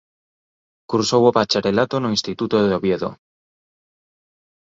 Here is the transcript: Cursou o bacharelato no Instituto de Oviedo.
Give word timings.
Cursou 0.91 1.23
o 1.29 1.35
bacharelato 1.37 1.95
no 1.99 2.09
Instituto 2.17 2.55
de 2.61 2.71
Oviedo. 2.77 3.11